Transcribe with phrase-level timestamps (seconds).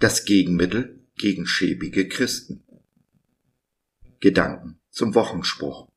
[0.00, 2.64] Das Gegenmittel gegen schäbige Christen.
[4.18, 5.90] Gedanken zum Wochenspruch.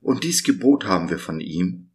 [0.00, 1.90] Und dies Gebot haben wir von ihm,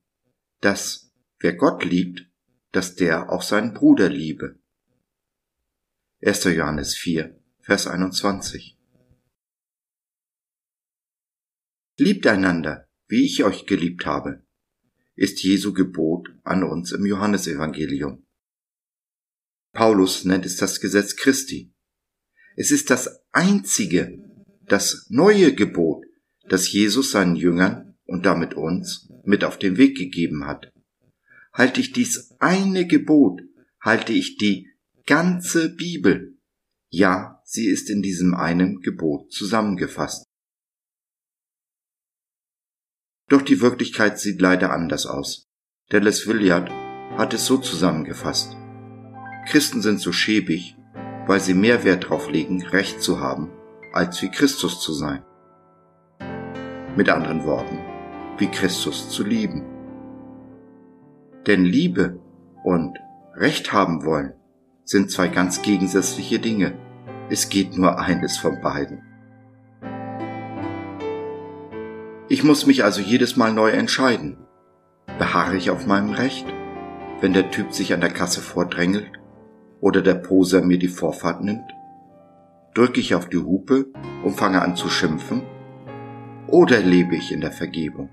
[0.60, 2.30] dass wer Gott liebt,
[2.74, 4.60] dass der auch seinen Bruder liebe.
[6.22, 6.44] 1.
[6.44, 8.78] Johannes 4, Vers 21.
[11.98, 14.46] Liebt einander, wie ich euch geliebt habe,
[15.16, 18.26] ist Jesu Gebot an uns im Johannesevangelium.
[19.74, 21.74] Paulus nennt es das Gesetz Christi.
[22.56, 24.20] Es ist das einzige,
[24.68, 26.06] das neue Gebot,
[26.48, 30.72] das Jesus seinen Jüngern und damit uns mit auf den Weg gegeben hat.
[31.52, 33.42] Halte ich dies eine Gebot,
[33.82, 34.70] halte ich die
[35.06, 36.38] ganze Bibel.
[36.90, 40.26] Ja, sie ist in diesem einen Gebot zusammengefasst.
[43.28, 45.48] Doch die Wirklichkeit sieht leider anders aus.
[45.90, 46.70] Dallas Willard
[47.18, 48.56] hat es so zusammengefasst.
[49.46, 50.78] Christen sind so schäbig,
[51.28, 53.50] weil sie mehr Wert darauf legen, Recht zu haben,
[53.92, 55.24] als wie Christus zu sein.
[56.96, 57.78] Mit anderen Worten,
[58.38, 59.64] wie Christus zu lieben.
[61.46, 62.20] Denn Liebe
[62.64, 62.98] und
[63.36, 64.34] Recht haben wollen
[64.86, 66.74] sind zwei ganz gegensätzliche Dinge.
[67.30, 69.02] Es geht nur eines von beiden.
[72.30, 74.38] Ich muss mich also jedes Mal neu entscheiden.
[75.20, 76.46] Beharre ich auf meinem Recht,
[77.22, 79.23] wenn der Typ sich an der Kasse vordrängelt
[79.84, 81.70] oder der Poser mir die Vorfahrt nimmt?
[82.74, 83.88] Drücke ich auf die Hupe
[84.24, 85.44] und fange an zu schimpfen?
[86.48, 88.10] Oder lebe ich in der Vergebung?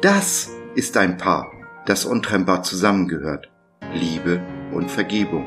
[0.00, 1.52] Das ist ein Paar,
[1.84, 3.50] das untrennbar zusammengehört.
[3.92, 4.40] Liebe
[4.72, 5.46] und Vergebung.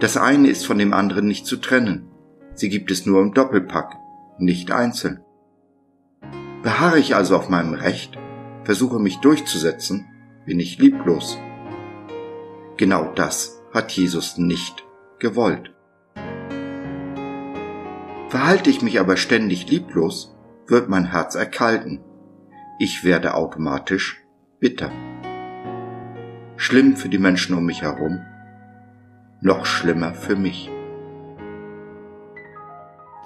[0.00, 2.10] Das eine ist von dem anderen nicht zu trennen.
[2.52, 3.96] Sie gibt es nur im Doppelpack,
[4.38, 5.20] nicht einzeln.
[6.62, 8.18] Beharre ich also auf meinem Recht,
[8.64, 10.06] versuche mich durchzusetzen,
[10.44, 11.38] bin ich lieblos.
[12.76, 14.84] Genau das hat Jesus nicht
[15.18, 15.72] gewollt.
[18.28, 20.34] Verhalte ich mich aber ständig lieblos,
[20.66, 22.00] wird mein Herz erkalten.
[22.80, 24.24] Ich werde automatisch
[24.58, 24.90] bitter.
[26.56, 28.20] Schlimm für die Menschen um mich herum,
[29.40, 30.70] noch schlimmer für mich.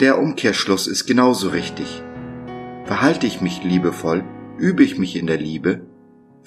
[0.01, 2.03] Der Umkehrschluss ist genauso richtig.
[2.85, 4.25] Verhalte ich mich liebevoll,
[4.59, 5.88] übe ich mich in der Liebe,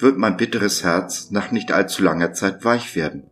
[0.02, 3.24] wird mein bitteres Herz nach nicht allzu langer Zeit weich werden.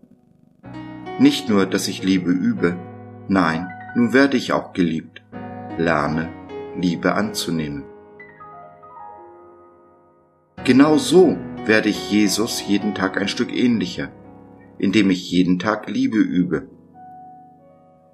[1.19, 2.77] Nicht nur, dass ich Liebe übe,
[3.29, 5.23] nein, nun werde ich auch geliebt.
[5.77, 6.31] Lerne,
[6.77, 7.85] Liebe anzunehmen.
[10.65, 11.37] Genau so
[11.67, 14.11] werde ich Jesus jeden Tag ein Stück ähnlicher,
[14.79, 16.69] indem ich jeden Tag Liebe übe.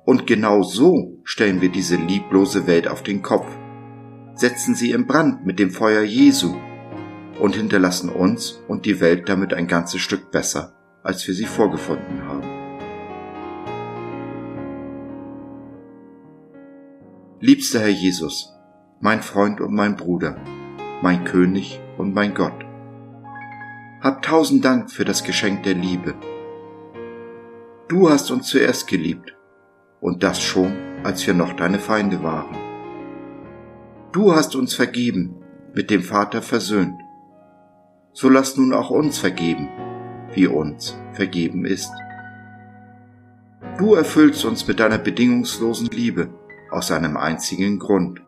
[0.05, 3.47] Und genau so stellen wir diese lieblose Welt auf den Kopf
[4.37, 6.55] setzen sie in Brand mit dem Feuer Jesu
[7.41, 12.23] und hinterlassen uns und die Welt damit ein ganzes Stück besser, als wir sie vorgefunden
[12.27, 12.57] haben.
[17.41, 18.53] Liebster Herr Jesus,
[19.01, 20.37] mein Freund und mein Bruder,
[21.03, 22.65] mein König und mein Gott,
[24.01, 26.15] hab tausend Dank für das Geschenk der Liebe.
[27.89, 29.37] Du hast uns zuerst geliebt,
[30.01, 30.73] und das schon,
[31.05, 32.57] als wir noch deine Feinde waren.
[34.13, 35.37] Du hast uns vergeben,
[35.75, 36.99] mit dem Vater versöhnt.
[38.17, 39.69] So lass nun auch uns vergeben,
[40.33, 41.93] wie uns vergeben ist.
[43.77, 46.31] Du erfüllst uns mit deiner bedingungslosen Liebe
[46.71, 48.23] aus einem einzigen Grund,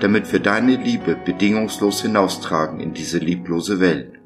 [0.00, 4.20] damit wir deine Liebe bedingungslos hinaustragen in diese lieblose Welt,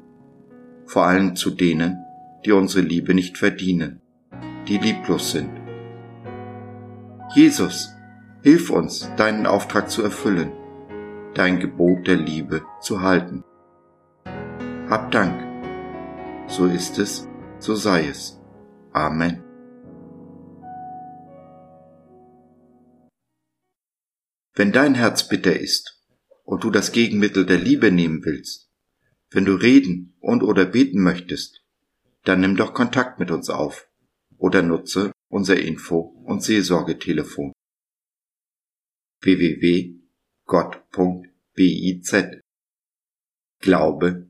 [0.85, 2.03] vor allem zu denen,
[2.45, 4.01] die unsere Liebe nicht verdienen,
[4.67, 5.51] die lieblos sind.
[7.33, 7.93] Jesus,
[8.43, 10.51] Hilf uns, deinen Auftrag zu erfüllen,
[11.35, 13.43] dein Gebot der Liebe zu halten.
[14.89, 15.37] Hab Dank.
[16.49, 17.27] So ist es,
[17.59, 18.39] so sei es.
[18.93, 19.43] Amen.
[24.55, 26.01] Wenn dein Herz bitter ist
[26.45, 28.71] und du das Gegenmittel der Liebe nehmen willst,
[29.29, 31.65] wenn du reden und oder beten möchtest,
[32.23, 33.89] dann nimm doch Kontakt mit uns auf
[34.37, 37.51] oder nutze unser Info- und Seelsorgetelefon
[39.19, 39.97] www.gott.biz
[43.59, 44.29] Glaube